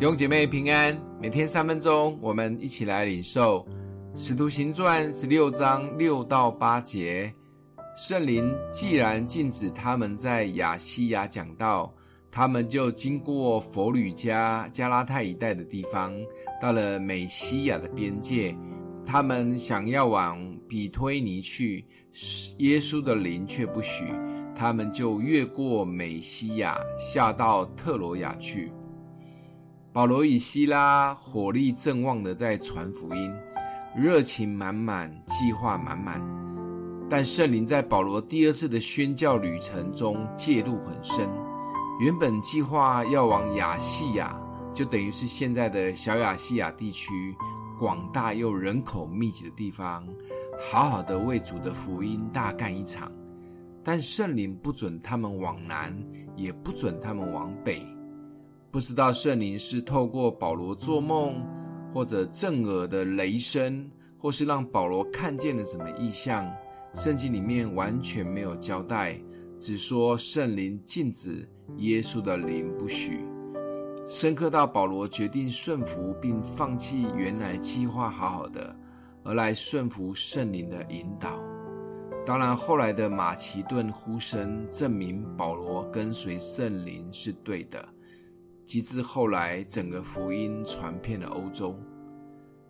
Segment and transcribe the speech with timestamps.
[0.00, 3.60] 弟兄姐妹平安，每天三分钟，我们一起来领受
[4.18, 7.30] 《使徒行传》十六章六到八节。
[7.94, 11.94] 圣灵既然禁止他们在亚细亚讲道，
[12.30, 16.14] 他们就经过佛吕加、加拉太一带的地方，
[16.62, 18.56] 到了美西亚的边界。
[19.04, 21.84] 他们想要往比推尼去，
[22.56, 24.04] 耶稣的灵却不许，
[24.56, 28.72] 他们就越过美西亚，下到特罗亚去。
[29.92, 33.34] 保罗与西拉火力正旺的在传福音，
[33.96, 36.22] 热情满满，计划满满。
[37.08, 41.28] 但圣灵在保罗第二次的宣教旅程中介入很深。
[41.98, 44.40] 原本计划要往亚细亚，
[44.72, 47.34] 就等于是现在的小亚细亚地区，
[47.76, 50.06] 广大又人口密集的地方，
[50.70, 53.10] 好好的为主的福音大干一场。
[53.82, 55.92] 但圣灵不准他们往南，
[56.36, 57.82] 也不准他们往北。
[58.72, 61.44] 不知道圣灵是透过保罗做梦，
[61.92, 66.48] 或者震耳的雷声，或是让保罗看见了什么异象。
[66.94, 69.20] 圣经里面完全没有交代，
[69.58, 73.20] 只说圣灵禁止耶稣的灵不许。
[74.06, 78.74] 深刻到保罗决定顺服，并放弃原来计划好好的，
[79.24, 81.40] 而来顺服圣灵的引导。
[82.24, 87.84] 当然，后来的马其顿呼声证明保罗跟随圣灵是对的。
[88.70, 91.76] 及至后来，整个福音传遍了欧洲。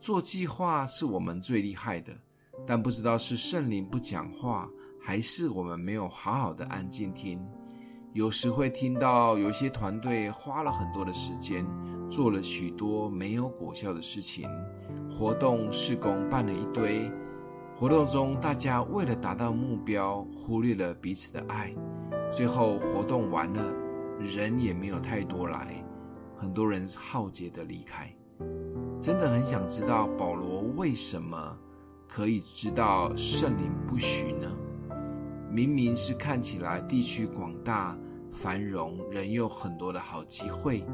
[0.00, 2.12] 做计划是我们最厉害的，
[2.66, 4.68] 但不知道是圣灵不讲话，
[5.00, 7.40] 还是我们没有好好的安静听。
[8.12, 11.64] 有时会听到有些团队花了很多的时间，
[12.10, 14.48] 做了许多没有果效的事情，
[15.08, 17.08] 活动事工办了一堆，
[17.76, 21.72] 活动中大家为了达到目标，忽略了彼此的爱，
[22.32, 23.83] 最后活动完了。
[24.20, 25.84] 人也没有太多来，
[26.36, 28.14] 很多人浩劫的离开。
[29.00, 31.58] 真的很想知道保罗为什么
[32.08, 34.48] 可以知道圣灵不许呢？
[35.50, 37.96] 明明是看起来地区广大
[38.32, 40.84] 繁荣，人又很多的好机会，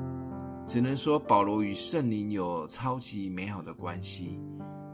[0.66, 4.40] 只能说保罗与圣灵有超级美好的关系。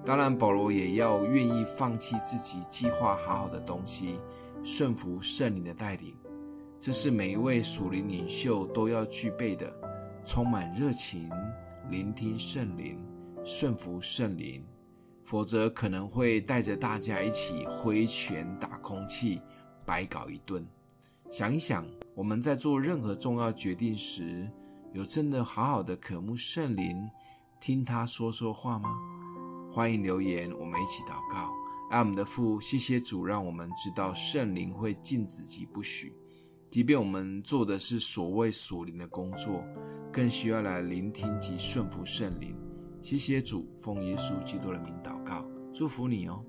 [0.05, 4.21] 当然，保罗也要愿意放弃自己计划好好的东西，
[4.63, 6.15] 顺服圣灵的带领。
[6.87, 9.75] 这是每一位属灵领袖都要具备的，
[10.25, 11.29] 充满热情，
[11.91, 13.05] 聆听圣灵，
[13.43, 14.65] 顺服圣灵，
[15.25, 19.43] 否则可能会带着大家一起挥拳打空气，
[19.85, 20.65] 白搞一顿。
[21.29, 24.49] 想一想，我们在做任何重要决定时，
[24.93, 27.05] 有真的好好的渴慕圣灵，
[27.59, 28.97] 听他说说话吗？
[29.73, 31.53] 欢迎留言，我们一起祷告。
[31.91, 36.15] 爱我们的父，谢谢主，让我们知道圣灵会禁止及不许。
[36.69, 39.65] 即便我们做的是所谓属灵的工作，
[40.13, 42.55] 更需要来聆听及顺服圣灵。
[43.03, 46.45] 谢谢主，奉耶稣基督的名祷告，祝福你哦。